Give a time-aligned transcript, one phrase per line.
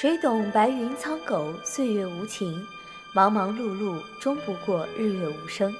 [0.00, 2.64] 谁懂白云苍狗，岁月无情，
[3.12, 5.74] 忙忙碌碌，终不过日月无声。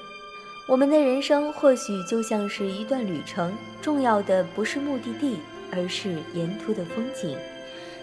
[0.67, 5.39] 我们的人生或许就像是一段旅程，重要的不是目的地，
[5.71, 7.39] 而是沿途的风景。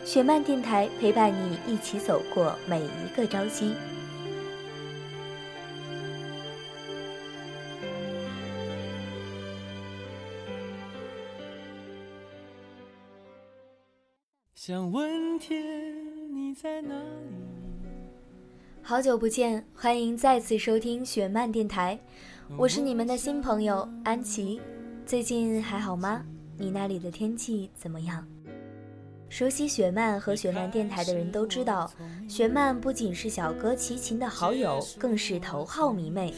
[0.05, 3.73] 雪漫电台陪伴你一起走过每一个朝夕。
[14.55, 15.84] 想问天，
[16.55, 17.35] 在哪里？
[18.81, 21.99] 好久不见，欢迎再次收听雪漫电台，
[22.57, 24.61] 我是你们的新朋友安琪。
[25.05, 26.25] 最近还好吗？
[26.57, 28.25] 你那里的天气怎么样？
[29.27, 31.91] 熟悉雪漫和雪漫电台的人都知道，
[32.29, 36.33] 雪漫不仅是小哥齐秦的好友，更是头号迷妹。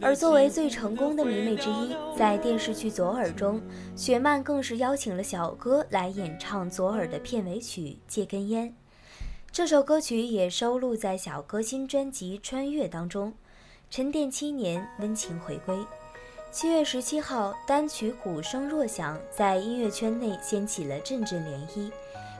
[0.00, 3.60] 而作为最成功的迷妹之一，在电视剧《左耳》中，
[3.94, 8.66] 雪漫更是邀请了小哥来演唱《左耳》的片尾曲《借根烟》。
[9.52, 13.32] 这首歌曲也收录在小歌新专辑《穿越》当中。
[13.90, 15.76] 沉淀七年，温情回归。
[16.52, 21.90] 七月十七号，单曲《鼓声若响》在音乐圈内掀起了阵阵涟漪。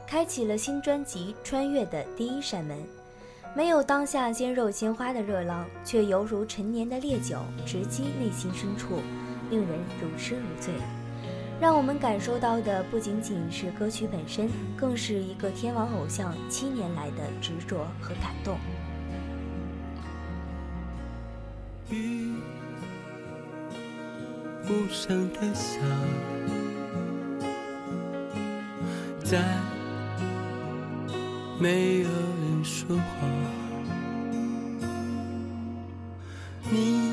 [0.06, 2.78] 开启了新专辑《穿越》的第一扇门，
[3.56, 9.00] 没有当下鲜肉鲜花的热浪，却犹如陈年的烈酒，直击内心深处，
[9.50, 10.72] 令人如痴如醉。
[11.60, 18.56] 让我们感受到的不仅仅是歌曲本身，更是一个天王偶像七年来的执着和感动。
[21.90, 22.36] 雨
[24.64, 25.78] 无声的下，
[29.22, 29.38] 在。
[31.62, 33.02] 没有人说话，
[36.70, 37.12] 你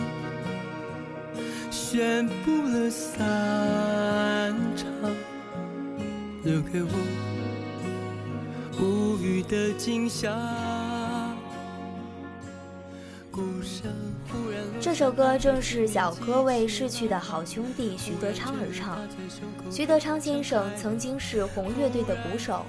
[1.69, 3.27] 宣布了散，
[6.47, 6.89] 留给我
[8.79, 10.33] 无语的惊吓。
[14.79, 18.97] 这首歌正是小哥为逝去的好兄弟徐德昌而唱。
[19.69, 22.63] 徐德昌先生曾经是红乐队的鼓手。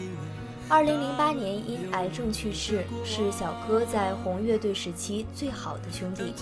[0.69, 6.35] 二零零八年因癌症去世，是小哥在红乐队时期最好的兄弟。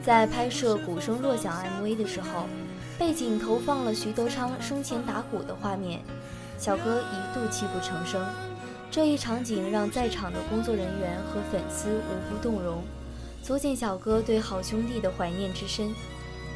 [0.00, 2.46] 在拍摄《鼓声若响》MV 的时候，
[2.96, 6.00] 背景投放了徐德昌生前打鼓的画面，
[6.58, 8.20] 小哥一度泣不成声。
[8.90, 12.82] 这一场景让在场的工作人员和粉丝无不动容，
[13.42, 15.94] 足见小哥对好兄弟的怀念之深。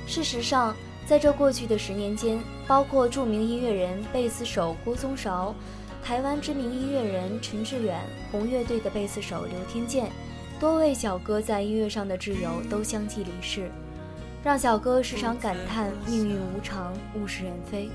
[0.06, 0.74] 事实上，
[1.06, 5.54] 在这过去的十年间，包括著名音乐人贝斯手郭宗韶。
[6.02, 8.00] 台湾知名音乐人陈志远、
[8.32, 10.10] 红乐队的贝斯手刘天健，
[10.58, 13.70] 多位小哥在音乐上的挚友都相继离世，
[14.42, 17.88] 让小哥时常感叹命运无常、物是人非。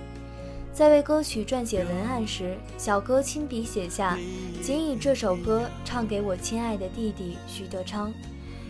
[0.77, 4.15] 在为歌曲撰写文案时，小哥亲笔写下
[4.61, 8.13] ：“仅以这首歌唱给我亲爱的弟弟徐德昌，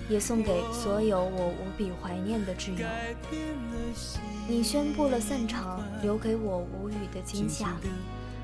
[0.07, 2.87] 也送给所有我无比怀念的挚友。”
[4.47, 7.75] 你宣布了散场，留给我无语的惊吓。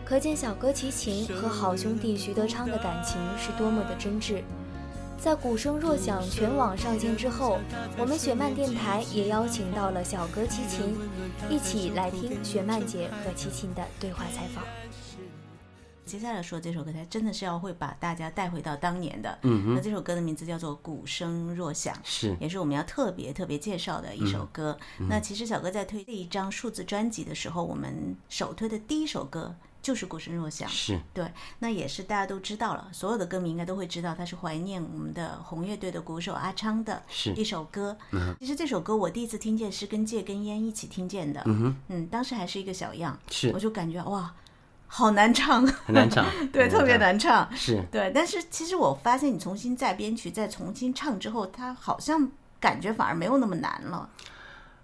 [0.03, 4.41] 可见小哥齐秦和好兄弟徐德昌的感情是多么的真挚。
[5.23, 7.57] 在鼓声若响全网上线之后，
[7.97, 10.97] 我们雪漫电台也邀请到了小哥齐秦，
[11.49, 14.61] 一起来听雪漫姐和齐秦的对话采访。
[16.05, 19.39] 接下来说这首歌，它真的是要会把大家带回到当年的。
[19.43, 24.77] 嗯那这首歌的名字叫做《鼓声若响》，是，也是我们要特别特别介绍的一首歌。
[25.07, 29.55] 那其实小哥在推这一张数字专辑的时候，我们首推的第一首歌。
[29.83, 31.29] 就是鼓声若响，是对，
[31.59, 37.03] 那也是大家都知道了，所有的歌迷应该都会知道，他是怀念我们的红乐队的鼓手阿昌的
[37.35, 37.95] 一首歌。
[38.11, 41.43] 嗯，其实这首歌我第一次听见是跟戒根烟一起听见的。
[41.45, 44.33] 嗯哼，嗯，当时还是一个小样，是，我就感觉哇，
[44.87, 48.09] 好难唱，很难唱， 对，特别难唱，是对。
[48.15, 54.09] 但是其实我发现你重新再编曲、再重新唱之后，它好像感觉反而没有那么难了。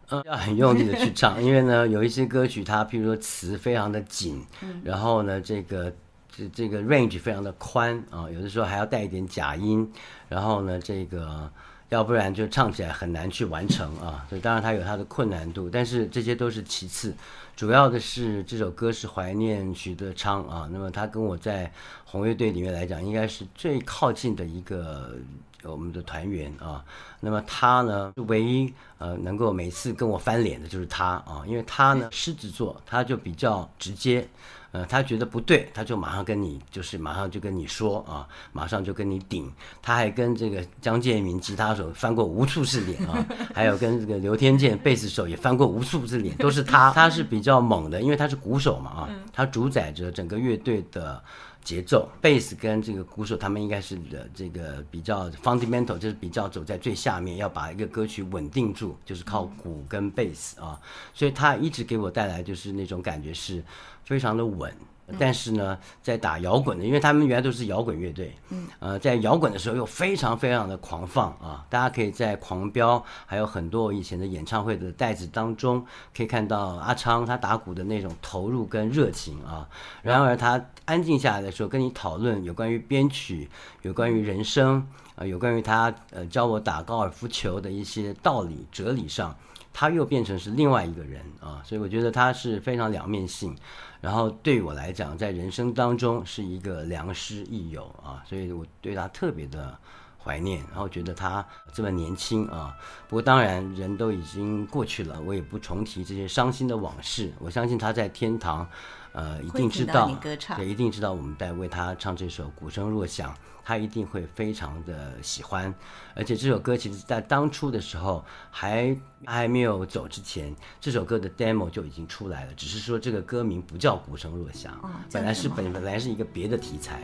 [0.10, 4.46] 嗯， 要很用力的去唱，因为呢，有一些歌曲它，譬如说词非常的紧，
[4.84, 5.92] 然后呢，这个
[6.30, 9.92] 这这个 range 非常的宽啊，有的时候还要带一点假音，
[10.28, 11.52] 然后呢，这个
[11.90, 14.26] 要不然就唱起来很难去完成啊。
[14.30, 17.14] 所以当然它有它的困难度，但是这些都是其次，
[17.56, 20.70] 主要的是这首歌是怀念徐德昌啊。
[20.72, 21.72] 那么他跟我在
[22.06, 25.16] 红乐队里面来讲，应该是最靠近的一个。
[25.64, 26.84] 我们的团员啊，
[27.20, 34.28] 那么他呢，唯一呃能够每次跟我翻脸的就是他啊，因为他呢狮子座，他就比较直接，
[34.72, 39.52] 呃，他觉得不对，他就马上跟你，就是马上就跟你说啊，马上就跟你顶。
[39.82, 51.22] 他还跟这个江建民吉他手翻过无数次脸啊， 还有跟这个刘天健贝斯手也翻过无数次脸，都是他，他是比较猛的，因为他是鼓手嘛啊，他主宰着整个乐队的。
[51.62, 60.80] 节奏，贝斯跟这个鼓手他们应该是的这个比较 fundamental，就是比较走在最下面，要把一个歌曲稳定住，就是靠鼓跟贝斯啊，
[61.14, 63.62] 所以他一直给我带来就是那种感觉是
[64.10, 64.74] 非常的稳。
[65.18, 71.66] 但是呢，在打摇滚的，因为他们原来都是摇滚乐队，嗯，呃，在摇滚的时候又非常非常的狂放啊！
[71.68, 75.84] 大家可以在《狂飙》还有很多以前的演唱会的袋子当中，
[76.16, 79.68] 可以看到阿昌他打鼓的那种投入跟热情啊。
[80.04, 83.50] 然而他安静下来的时候，跟你讨论有关于编曲、
[83.82, 89.36] 有关于人生啊、有关于他呃教我打高尔夫球的一些道理、哲理上，
[89.74, 91.62] 他又变成是另外一个人啊。
[91.64, 93.56] 所以我觉得他是非常两面性。
[94.02, 99.78] 然后对我来讲，在人生当中是一个良师益友啊，所以我对他特别的
[100.24, 102.74] 怀念，然后觉得他这么年轻啊。
[103.10, 107.34] 不过当然人都已经过去了，我也不重提这些伤心的往事。
[107.40, 108.66] 我相信他在天堂，
[109.12, 110.10] 呃，一定知道，
[110.56, 113.32] 对，一定知道我们在为他唱这首《鼓声若响》。
[113.64, 115.74] 他一定会非常的喜欢，
[116.16, 118.96] 而且这首歌其实，在当初的时候还
[119.26, 124.74] 还没有走之前，这首歌的 demo 就已经出来了，只是说这个歌名不叫《鼓声若响》，
[125.12, 127.02] 本来是本本来是一个别的题材。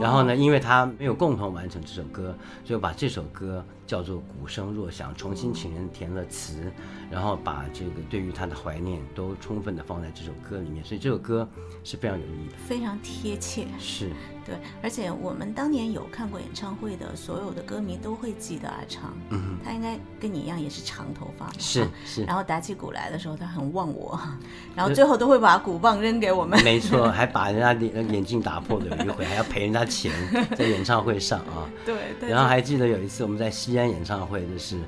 [0.00, 6.72] 然后呢，因为他没有共同完成这首歌，就把这首歌叫做《鼓声若响》，重新请人填了词，
[7.10, 11.48] 然后把这个对于他的怀念都充分的放在这首歌里面，所以这首歌
[11.82, 13.66] 是非常有意义的，非常贴切。
[13.78, 14.10] 是。
[14.46, 22.24] 对，而且我们当年有看过演唱会的所有的歌迷都会记得阿昌，嗯，他应该跟你一样也是长头发，是是。
[22.24, 24.20] 然后打起鼓来的时候，他很忘我，
[24.76, 30.12] 然后最后都会把鼓棒扔给我们，没错，还把人家眼眼镜打破了一回，还要赔人家钱
[30.58, 31.70] 在演唱会上啊。
[31.86, 32.28] 对对。
[32.28, 34.78] 然后还记得有一次我们在西安演唱会，就是。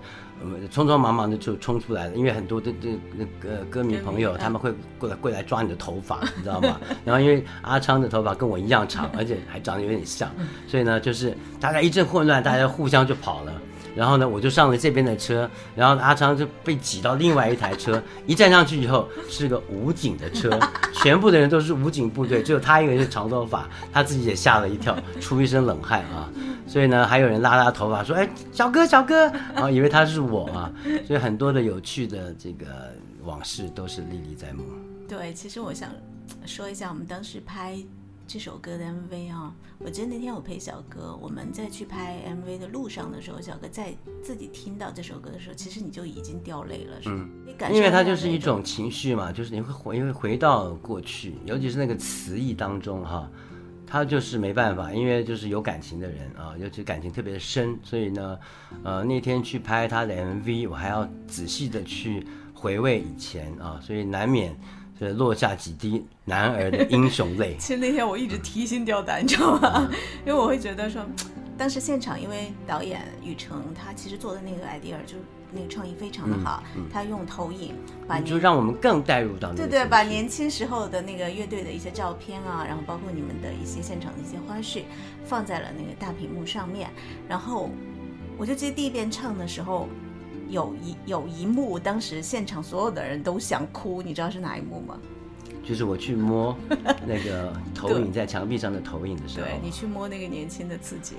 [0.73, 6.79] 匆匆忙忙的就冲出来了，因为很多的这那个歌迷朋友他们会过来过来抓你的头发，你知道吗？
[7.05, 10.31] 然后因为阿昌的头发跟我一样长，而且还长得有点像，
[10.69, 13.53] 所以呢，就是大家一阵混乱，大家互相就跑了。
[13.95, 20.51] 然后呢，我就上了这边的车，然后阿昌就被挤到另外一台车，一站上去以后是个武警的车，
[20.93, 26.29] 全部的人都是武警部队，只有他一个人是长头发，他自己也吓了一跳，出一身冷汗啊。
[26.67, 30.73] 所以呢，还有人拉他头发说：“哎，小哥，小哥！”然后以为他是我啊。
[31.07, 32.93] 所以很多的有趣的这个
[33.25, 34.65] 往事都是历历在目。
[35.09, 35.91] 对，其实我想
[36.45, 37.79] 说一下，我们当时拍
[38.27, 47.29] 这首歌的 MV 啊，我记得那天我陪小哥，我们在去拍 MV 的路上的时候，小哥在自己听到这首歌的时候，其实你就已经掉泪了，是吗？
[47.73, 53.31] 因为它就是一种情绪嘛，就是你会回，会回到过去，尤其是那个词意当中哈。
[53.87, 58.39] 他就是没办法，因为就是有感情的人啊，尤其感情特别深，所以呢，
[58.83, 64.55] 呃，那天去拍他的 MV，我还要仔细的去回味以前啊，所以难免
[64.99, 67.57] 是落下几滴男儿的英雄泪。
[67.61, 69.89] 其实那天我一直提心吊胆，你知道吗？
[70.27, 71.07] 因为我会觉得说，
[71.57, 75.17] 当时现场因为导演雨成他其实做的那个 idea 就。
[75.53, 76.63] 那个创意非常的好，
[76.93, 77.75] 他用投影
[78.07, 84.83] 把就让我们更带入到对对，把年轻时候的那个乐队的一些照片啊，然后包括你们的一些现场的一些花絮，
[85.25, 86.91] 放在了那个大屏幕上面。
[87.29, 87.71] 然后
[88.37, 89.89] 我就记得第一遍唱的时候，
[90.49, 94.99] 有一有一幕，当时现场所有的人都想哭，你知道是哪一幕吗？
[95.67, 96.57] 就是我去摸
[97.05, 101.17] 那个投影在墙壁上的投影的时候，对你去摸那个年轻的自己，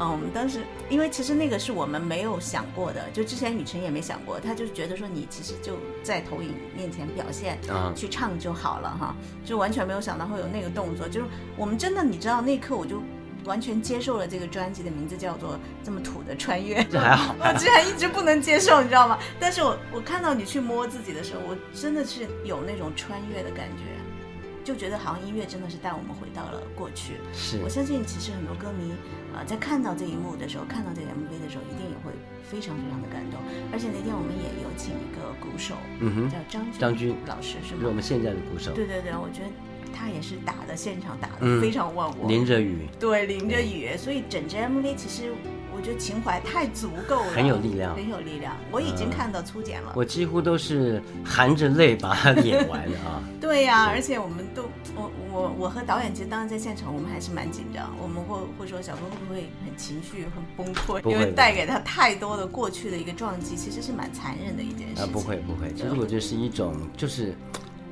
[0.00, 7.56] 嗯，我们当时因为其实那个是我们没有想过的，就之前雨辰也没想过，他就觉得说你其实就在投影面前表现，
[7.94, 13.00] 去唱就好了哈，就完全没有想到会有那个动作，就是我们真的你知道那一刻我就。
[13.44, 17.34] 完全接受了这个专辑的名字叫做这么土的穿越，这还好。
[17.40, 19.18] 我之前一直不能接受，你知道吗？
[19.38, 23.84] 但是我我看到你去摸自己的时候，我真的是有那种穿越的感觉，
[24.64, 27.14] 就觉得好像音乐真的是带我们回到了过去。
[27.32, 28.92] 是我相信，其实很多歌迷
[29.34, 32.12] 啊，在看到这一幕的时候，看到这个 MV 的时候，一定也会
[32.48, 33.38] 非常非常的感动。
[33.72, 37.80] 而且那天我们也有请一个鼓手，嗯哼，叫张张军老师，是吗？
[37.82, 38.72] 是我们现在的鼓手。
[38.72, 39.50] 对对对，我觉得。
[39.94, 45.32] 他也是打的现场打的非常忘我，淋着雨，对，淋着雨，所以整支 MV 其实
[45.74, 48.56] 我觉得情怀太足够了，很有力量，很有力量。
[48.70, 53.22] 我已经看到粗剪了，我几乎都是含着泪把它演完的啊。
[53.40, 54.62] 对呀，而且我们都，
[54.96, 65.04] 我我我和导演其实当时在现场，我们还是蛮紧张，我们会会说小哥会不会很情绪很崩溃，因为带给他太多的过去的一个撞击，其实是蛮残忍的一件事情。
[65.04, 67.34] 啊，不会不会，其实我觉得是一种就是。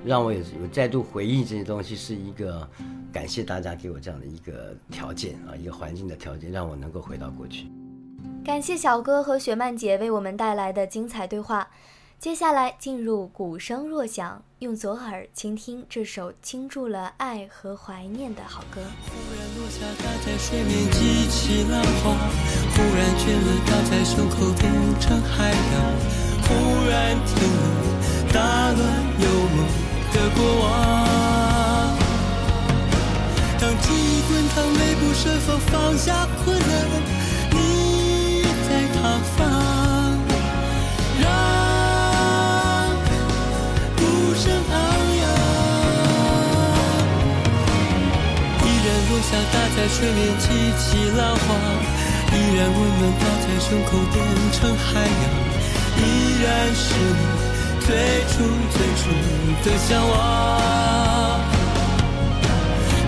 [0.04, 2.68] 让我有有再度回忆这些东西，是一个
[3.12, 7.66] 感谢大家给我这样的一个条件啊，一个环境的条件，让我能够回到过去。
[8.44, 11.68] 感谢小哥和雪曼姐为我们带来的精彩对话。
[12.18, 18.80] 接下来进入鼓声若响，用左耳倾听这首倾注了爱和怀念的好歌。
[18.80, 22.14] 忽然落下，打在水面激起浪花；
[22.76, 25.82] 忽然倦了，打在胸口变成海洋；
[26.46, 27.41] 忽然停
[30.34, 30.64] 过往。
[33.60, 36.70] 当记忆滚烫，泪不舍，否放下困难？
[37.50, 37.56] 你
[38.68, 39.00] 在他
[39.36, 39.40] 方。
[49.22, 50.44] 下打在水面激
[50.76, 50.84] 起
[51.16, 51.46] 浪花，
[52.34, 54.14] 依然温暖打在胸口变
[54.52, 55.24] 成海洋，
[55.96, 55.98] 依
[56.42, 57.22] 然是你
[57.84, 57.96] 最
[58.28, 59.02] 初、最初
[59.64, 60.12] 的向往，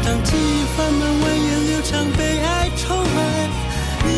[0.04, 3.16] 当记忆泛滥，蜿蜒流长，被爱充满，
[4.04, 4.08] 你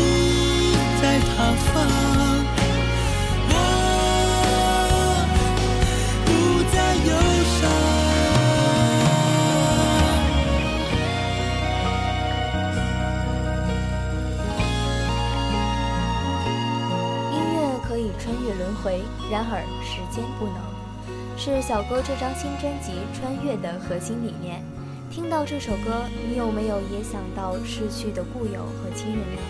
[0.99, 1.75] 在他方，
[3.49, 3.53] 我
[6.25, 6.27] 不
[6.73, 7.09] 再忧
[7.53, 7.59] 伤。
[17.31, 17.55] 音乐
[17.87, 19.53] 可以穿越轮回，然而。
[20.17, 20.57] 间不能，
[21.37, 24.63] 是小哥这张新专辑《穿越》的核心理念。
[25.11, 29.41] 听到这首歌，你有没有也想到逝去的故友和亲人呢？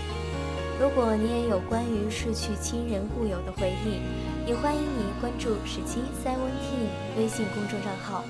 [0.77, 4.01] 如果你也有关于逝去亲人故友的回忆，
[4.45, 8.25] 也欢迎你关注十七 Seventeen 微信公众账号，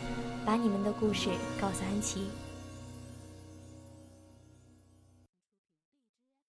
[0.46, 1.29] 把你们的故事
[1.60, 2.29] 告诉安琪。